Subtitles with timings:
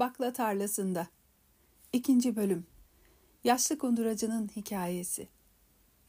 [0.00, 1.06] Bakla Tarlasında.
[1.92, 2.66] İkinci Bölüm.
[3.44, 5.28] Yaşlı Kunduracı'nın Hikayesi.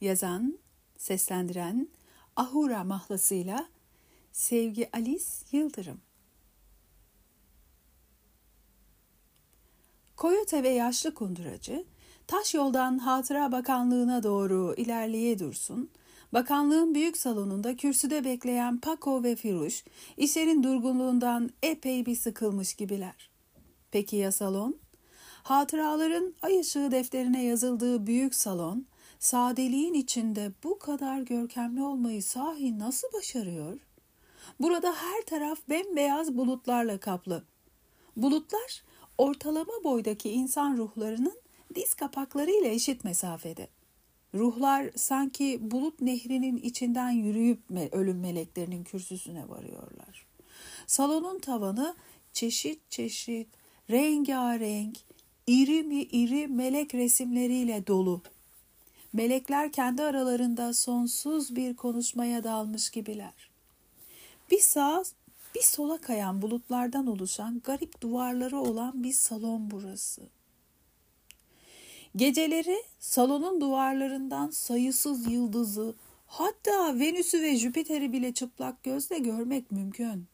[0.02, 0.60] Yazan,
[0.98, 1.88] seslendiren
[2.36, 3.68] Ahura mahlasıyla
[4.32, 6.02] Sevgi Alice Yıldırım.
[10.18, 11.86] Koyote ve Yaşlı Kunduracı
[12.28, 15.90] taş yoldan Hatıra Bakanlığı'na doğru ilerleye dursun,
[16.34, 19.84] bakanlığın büyük salonunda kürsüde bekleyen Paco ve Firuş,
[20.18, 23.31] işlerin durgunluğundan epey bir sıkılmış gibiler.
[23.92, 24.76] Peki ya salon?
[25.44, 28.86] Hatıraların ay ışığı defterine yazıldığı büyük salon,
[29.20, 33.80] sadeliğin içinde bu kadar görkemli olmayı sahi nasıl başarıyor?
[34.60, 37.44] Burada her taraf bembeyaz bulutlarla kaplı.
[38.18, 38.84] Bulutlar
[39.18, 41.42] ortalama boydaki insan ruhlarının
[41.76, 43.68] diz kapakları ile eşit mesafede.
[44.34, 47.60] Ruhlar sanki bulut nehrinin içinden yürüyüp
[47.92, 50.26] ölüm meleklerinin kürsüsüne varıyorlar.
[50.88, 51.96] Salonun tavanı
[52.34, 53.61] çeşit çeşit
[53.92, 54.98] rengarenk,
[55.48, 58.22] iri mi iri melek resimleriyle dolu.
[59.14, 63.52] Melekler kendi aralarında sonsuz bir konuşmaya dalmış gibiler.
[64.52, 65.04] Bir sağa
[65.56, 70.22] bir sola kayan bulutlardan oluşan garip duvarları olan bir salon burası.
[72.16, 75.94] Geceleri salonun duvarlarından sayısız yıldızı,
[76.28, 80.26] hatta Venüs'ü ve Jüpiter'i bile çıplak gözle görmek mümkün.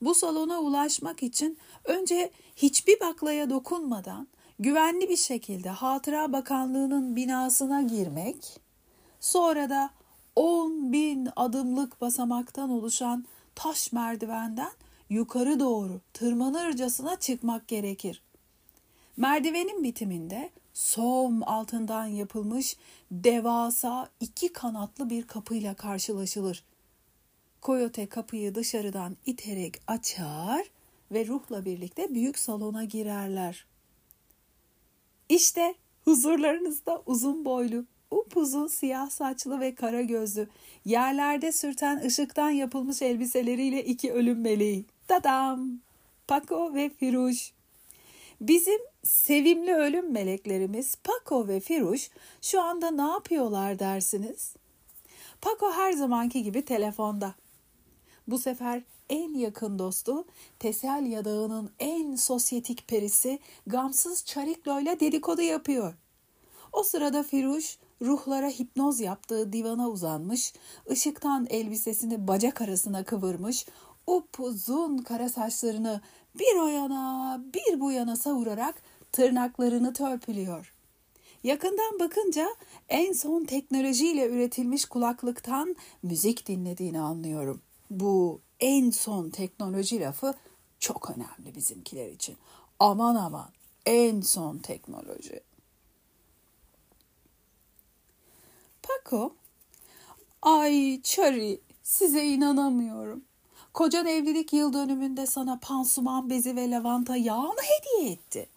[0.00, 8.60] Bu salona ulaşmak için önce hiçbir baklaya dokunmadan güvenli bir şekilde Hatıra Bakanlığı'nın binasına girmek,
[9.20, 9.90] sonra da
[10.36, 14.72] 10 bin adımlık basamaktan oluşan taş merdivenden
[15.10, 18.22] yukarı doğru tırmanırcasına çıkmak gerekir.
[19.16, 22.76] Merdivenin bitiminde som altından yapılmış
[23.10, 26.64] devasa iki kanatlı bir kapıyla karşılaşılır.
[27.60, 30.70] Koyote kapıyı dışarıdan iterek açar
[31.12, 33.66] ve ruhla birlikte büyük salona girerler.
[35.28, 35.74] İşte
[36.04, 40.48] huzurlarınızda uzun boylu, upuzun siyah saçlı ve kara gözlü,
[40.84, 44.84] yerlerde sürten ışıktan yapılmış elbiseleriyle iki ölüm meleği.
[45.08, 45.80] Dadam!
[46.28, 47.52] Paco ve Firuş.
[48.40, 52.10] Bizim sevimli ölüm meleklerimiz Paco ve Firuş
[52.42, 54.54] şu anda ne yapıyorlar dersiniz?
[55.40, 57.34] Paco her zamanki gibi telefonda.
[58.28, 60.24] Bu sefer en yakın dostu
[60.58, 65.94] Teselya Dağı'nın en sosyetik perisi gamsız Çariklo ile dedikodu yapıyor.
[66.72, 70.52] O sırada Firuş ruhlara hipnoz yaptığı divana uzanmış,
[70.90, 73.66] ışıktan elbisesini bacak arasına kıvırmış,
[74.06, 76.00] upuzun kara saçlarını
[76.38, 78.82] bir o yana bir bu yana savurarak
[79.12, 80.74] tırnaklarını törpülüyor.
[81.44, 82.48] Yakından bakınca
[82.88, 87.62] en son teknolojiyle üretilmiş kulaklıktan müzik dinlediğini anlıyorum.
[87.90, 90.34] Bu en son teknoloji lafı
[90.80, 92.36] çok önemli bizimkiler için.
[92.78, 93.50] Aman aman
[93.86, 95.40] en son teknoloji.
[98.82, 99.34] Paco,
[100.42, 103.24] ay Çari size inanamıyorum.
[103.74, 108.48] Kocan evlilik yıl dönümünde sana pansuman bezi ve lavanta yağını hediye etti.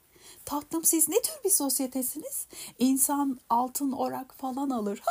[0.46, 2.48] Tatlım siz ne tür bir sosyetesiniz?
[2.80, 5.02] İnsan altın orak falan alır.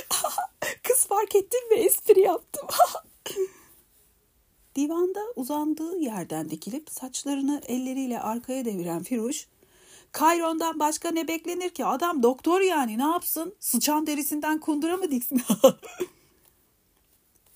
[0.82, 2.68] Kız fark ettin mi espri yaptım.
[4.76, 9.48] Divanda uzandığı yerden dikilip saçlarını elleriyle arkaya deviren Firuş,
[10.12, 11.84] Kayron'dan başka ne beklenir ki?
[11.84, 13.54] Adam doktor yani ne yapsın?
[13.60, 15.42] Sıçan derisinden kundura mı diksin?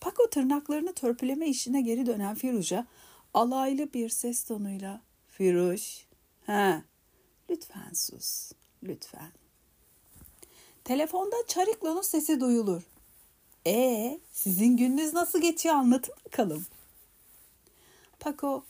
[0.00, 2.86] Paco tırnaklarını törpüleme işine geri dönen Firuş'a
[3.34, 6.06] alaylı bir ses tonuyla Firuş,
[6.46, 6.82] he,
[7.50, 9.32] lütfen sus, lütfen.
[10.84, 12.82] Telefonda Çariklo'nun sesi duyulur.
[13.66, 16.66] E sizin gününüz nasıl geçiyor anlatın bakalım.
[18.20, 18.64] Paco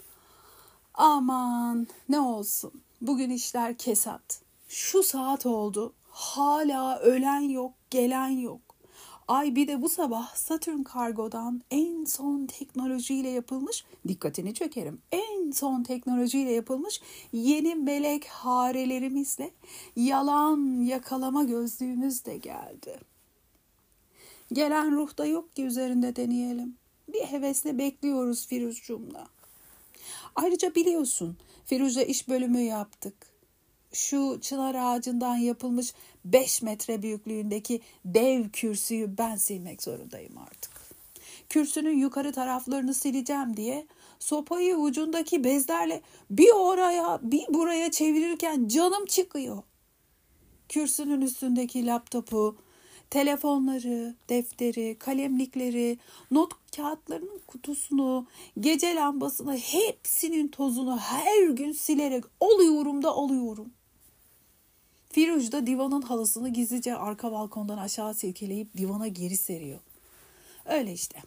[0.95, 4.41] aman ne olsun bugün işler kesat.
[4.69, 8.61] Şu saat oldu hala ölen yok gelen yok.
[9.29, 15.83] Ay bir de bu sabah Satürn kargodan en son teknolojiyle yapılmış, dikkatini çekerim, en son
[15.83, 17.01] teknolojiyle yapılmış
[17.33, 19.51] yeni melek harelerimizle
[19.97, 23.14] yalan yakalama gözlüğümüz de geldi.
[24.53, 26.77] Gelen ruhta yok ki üzerinde deneyelim.
[27.09, 29.29] Bir hevesle bekliyoruz Firuzcum'la.
[30.35, 31.37] Ayrıca biliyorsun
[31.67, 33.15] Firuze iş bölümü yaptık.
[33.93, 35.95] Şu çınar ağacından yapılmış
[36.25, 40.73] 5 metre büyüklüğündeki dev kürsüyü ben silmek zorundayım artık.
[41.49, 43.87] Kürsünün yukarı taraflarını sileceğim diye
[44.19, 49.63] sopayı ucundaki bezlerle bir oraya bir buraya çevirirken canım çıkıyor.
[50.69, 52.57] Kürsünün üstündeki laptopu,
[53.15, 55.99] telefonları, defteri, kalemlikleri,
[56.31, 58.27] not kağıtlarının kutusunu,
[58.61, 63.71] gece lambasını hepsinin tozunu her gün silerek oluyorum da oluyorum.
[65.11, 69.81] Firuj da divanın halısını gizlice arka balkondan aşağı silkeleyip divana geri seriyor.
[70.65, 71.23] Öyle işte.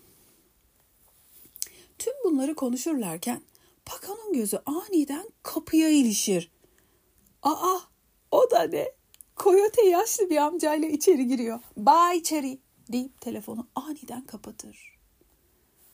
[1.99, 3.41] Tüm bunları konuşurlarken
[3.85, 6.51] Pakan'ın gözü aniden kapıya ilişir.
[7.43, 7.79] Aa
[8.31, 8.96] o da ne?
[9.37, 11.59] Koyote yaşlı bir amcayla içeri giriyor.
[11.77, 12.59] Ba içeri
[12.91, 14.97] deyip telefonu aniden kapatır.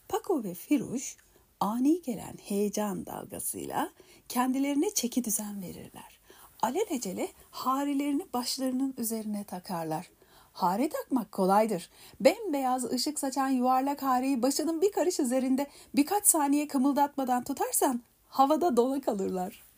[0.07, 1.18] Paco ve Firuş
[1.60, 3.90] ani gelen heyecan dalgasıyla
[4.30, 6.19] kendilerine çeki düzen verirler.
[6.62, 10.10] Alelacele harilerini başlarının üzerine takarlar.
[10.54, 11.89] Hare takmak kolaydır.
[12.22, 19.01] Bembeyaz ışık saçan yuvarlak hareyi başının bir karış üzerinde birkaç saniye kımıldatmadan tutarsan havada dona
[19.01, 19.73] kalırlar.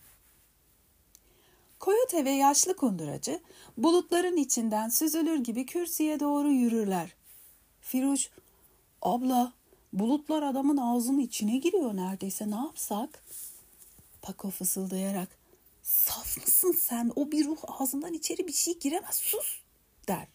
[1.80, 3.40] Koyote ve yaşlı kunduracı
[3.78, 7.16] bulutların içinden süzülür gibi kürsüye doğru yürürler.
[7.82, 8.30] Firuş,
[9.02, 9.54] abla
[9.94, 13.24] bulutlar adamın ağzının içine giriyor neredeyse ne yapsak?
[14.22, 15.30] Pako fısıldayarak,
[15.84, 19.60] saf mısın sen o bir ruh ağzından içeri bir şey giremez sus
[20.08, 20.28] der.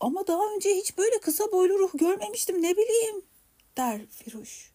[0.00, 3.22] Ama daha önce hiç böyle kısa boylu ruh görmemiştim ne bileyim
[3.76, 4.72] der Firuş.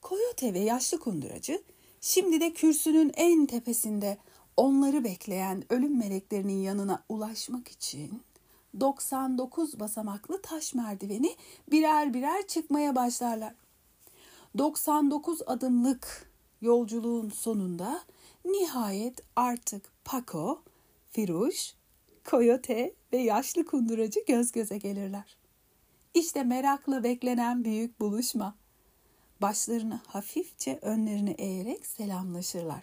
[0.00, 1.62] Koyote ve yaşlı kunduracı
[2.02, 4.18] şimdi de kürsünün en tepesinde
[4.56, 8.22] onları bekleyen ölüm meleklerinin yanına ulaşmak için
[8.80, 11.36] 99 basamaklı taş merdiveni
[11.70, 13.54] birer birer çıkmaya başlarlar.
[14.58, 18.02] 99 adımlık yolculuğun sonunda
[18.44, 20.62] nihayet artık Paco,
[21.10, 21.74] Firuş
[22.24, 25.36] koyote ve yaşlı kunduracı göz göze gelirler.
[26.14, 28.61] İşte merakla beklenen büyük buluşma.
[29.42, 32.82] Başlarını hafifçe önlerine eğerek selamlaşırlar.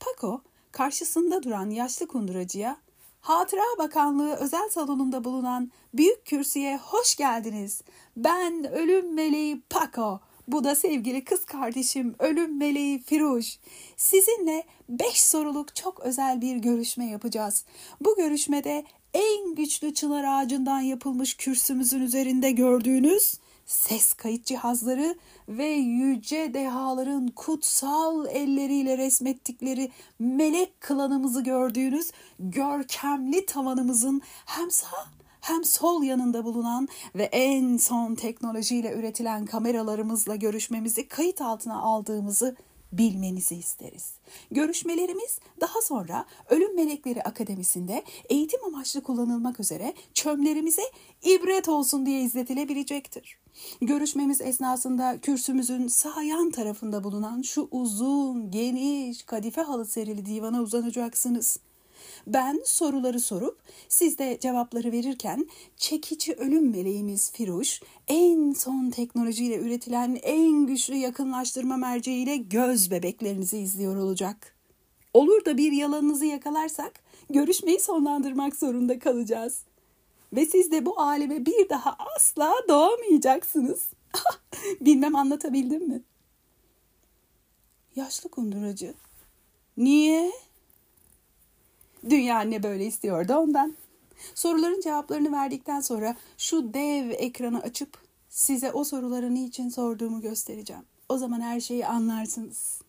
[0.00, 0.40] Paco
[0.72, 2.76] karşısında duran yaşlı kunduracıya
[3.20, 7.82] Hatıra Bakanlığı özel salonunda bulunan büyük kürsüye hoş geldiniz.
[8.16, 10.20] Ben ölüm meleği Paco.
[10.48, 13.58] Bu da sevgili kız kardeşim ölüm meleği Firuş.
[13.96, 17.64] Sizinle beş soruluk çok özel bir görüşme yapacağız.
[18.00, 18.84] Bu görüşmede
[19.14, 23.34] en güçlü çınar ağacından yapılmış kürsümüzün üzerinde gördüğünüz
[23.70, 25.16] ses kayıt cihazları
[25.48, 35.06] ve yüce dehaların kutsal elleriyle resmettikleri melek klanımızı gördüğünüz görkemli tavanımızın hem sağ
[35.40, 42.56] hem sol yanında bulunan ve en son teknolojiyle üretilen kameralarımızla görüşmemizi kayıt altına aldığımızı
[42.92, 44.14] bilmenizi isteriz.
[44.50, 50.82] Görüşmelerimiz daha sonra Ölüm Melekleri Akademisi'nde eğitim amaçlı kullanılmak üzere çömlerimize
[51.22, 53.38] ibret olsun diye izletilebilecektir.
[53.80, 61.58] Görüşmemiz esnasında kürsümüzün sağ yan tarafında bulunan şu uzun, geniş, kadife halı serili divana uzanacaksınız.
[62.26, 70.18] Ben soruları sorup siz de cevapları verirken çekici ölüm meleğimiz Firuş en son teknolojiyle üretilen
[70.22, 74.56] en güçlü yakınlaştırma merceğiyle göz bebeklerinizi izliyor olacak.
[75.14, 76.92] Olur da bir yalanınızı yakalarsak
[77.30, 79.62] görüşmeyi sonlandırmak zorunda kalacağız.
[80.32, 83.86] Ve siz de bu aleme bir daha asla doğamayacaksınız.
[84.80, 86.02] Bilmem anlatabildim mi?
[87.96, 88.94] Yaşlı kunduracı.
[89.76, 90.32] Niye?
[92.08, 93.76] Dünya anne böyle istiyordu ondan.
[94.34, 100.84] Soruların cevaplarını verdikten sonra şu dev ekranı açıp size o soruları niçin sorduğumu göstereceğim.
[101.08, 102.80] O zaman her şeyi anlarsınız.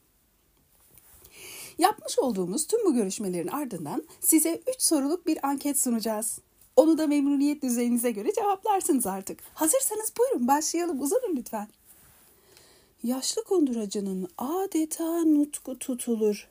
[1.78, 6.40] Yapmış olduğumuz tüm bu görüşmelerin ardından size 3 soruluk bir anket sunacağız.
[6.76, 9.40] Onu da memnuniyet düzeyinize göre cevaplarsınız artık.
[9.54, 11.68] Hazırsanız buyurun başlayalım uzanın lütfen.
[13.04, 16.48] Yaşlı konduracının adeta nutku tutulur.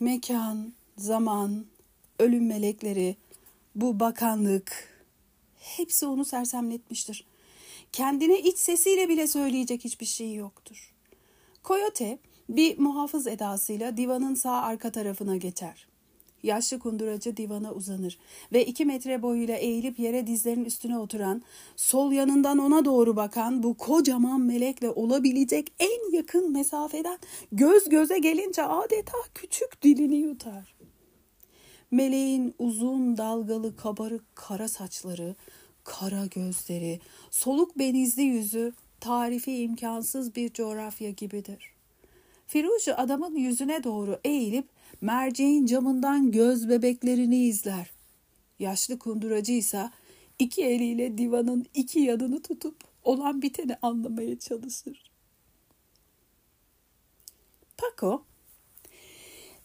[0.00, 1.66] Mekan, zaman,
[2.18, 3.16] ölüm melekleri,
[3.74, 4.88] bu bakanlık
[5.60, 7.26] hepsi onu sersemletmiştir.
[7.92, 10.92] Kendine iç sesiyle bile söyleyecek hiçbir şey yoktur.
[11.64, 15.86] Coyote bir muhafız edasıyla divanın sağ arka tarafına geçer.
[16.42, 18.18] Yaşlı kunduracı divana uzanır
[18.52, 21.42] ve iki metre boyuyla eğilip yere dizlerin üstüne oturan,
[21.76, 27.18] sol yanından ona doğru bakan bu kocaman melekle olabilecek en yakın mesafeden
[27.52, 30.75] göz göze gelince adeta küçük dilini yutar.
[31.96, 35.34] Meleğin uzun dalgalı kabarık kara saçları,
[35.84, 37.00] kara gözleri,
[37.30, 41.72] soluk benizli yüzü tarifi imkansız bir coğrafya gibidir.
[42.46, 44.68] Firuze adamın yüzüne doğru eğilip
[45.00, 47.90] merceğin camından göz bebeklerini izler.
[48.58, 49.90] Yaşlı kunduracı ise
[50.38, 55.10] iki eliyle divanın iki yanını tutup olan biteni anlamaya çalışır.
[57.76, 58.22] Paco,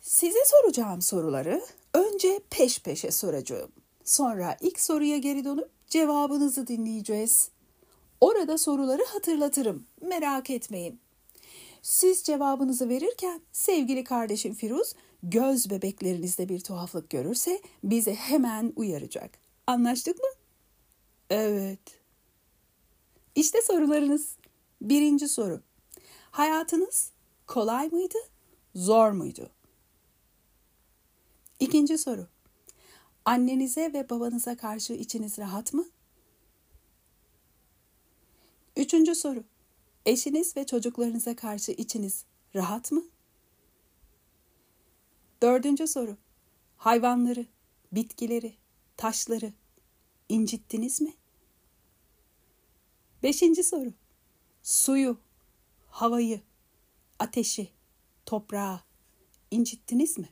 [0.01, 1.61] size soracağım soruları
[2.13, 3.71] Önce peş peşe soracağım.
[4.03, 7.49] Sonra ilk soruya geri dönüp cevabınızı dinleyeceğiz.
[8.21, 9.85] Orada soruları hatırlatırım.
[10.01, 10.99] Merak etmeyin.
[11.81, 19.31] Siz cevabınızı verirken sevgili kardeşim Firuz göz bebeklerinizde bir tuhaflık görürse bizi hemen uyaracak.
[19.67, 20.29] Anlaştık mı?
[21.29, 21.79] Evet.
[23.35, 24.35] İşte sorularınız.
[24.81, 25.61] Birinci soru.
[26.31, 27.11] Hayatınız
[27.47, 28.17] kolay mıydı,
[28.75, 29.49] zor muydu?
[31.61, 32.27] İkinci soru.
[33.25, 35.85] Annenize ve babanıza karşı içiniz rahat mı?
[38.77, 39.43] Üçüncü soru.
[40.05, 42.25] Eşiniz ve çocuklarınıza karşı içiniz
[42.55, 43.03] rahat mı?
[45.41, 46.17] Dördüncü soru.
[46.77, 47.45] Hayvanları,
[47.91, 48.53] bitkileri,
[48.97, 49.53] taşları
[50.29, 51.13] incittiniz mi?
[53.23, 53.93] Beşinci soru.
[54.63, 55.17] Suyu,
[55.87, 56.41] havayı,
[57.19, 57.69] ateşi,
[58.25, 58.79] toprağı
[59.51, 60.29] incittiniz mi?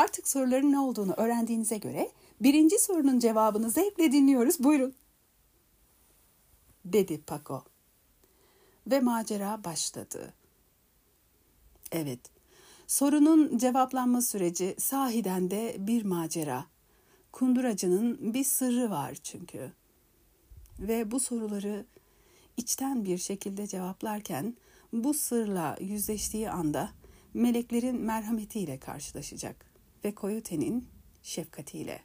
[0.00, 4.58] Artık soruların ne olduğunu öğrendiğinize göre birinci sorunun cevabını zevkle dinliyoruz.
[4.58, 4.94] Buyurun.
[6.84, 7.64] Dedi Paco.
[8.86, 10.34] Ve macera başladı.
[11.92, 12.20] Evet,
[12.86, 16.64] sorunun cevaplanma süreci sahiden de bir macera.
[17.32, 19.72] Kunduracının bir sırrı var çünkü.
[20.78, 21.86] Ve bu soruları
[22.56, 24.56] içten bir şekilde cevaplarken
[24.92, 26.90] bu sırla yüzleştiği anda
[27.34, 29.69] meleklerin merhametiyle karşılaşacak
[30.04, 30.88] ve Koyote'nin
[31.22, 32.00] şefkatiyle.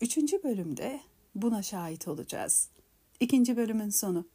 [0.00, 1.00] Üçüncü bölümde
[1.34, 2.68] buna şahit olacağız.
[3.20, 4.26] İkinci bölümün sonu.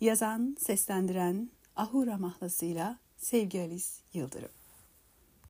[0.00, 4.50] Yazan, seslendiren Ahura mahlasıyla Sevgi Alice Yıldırım.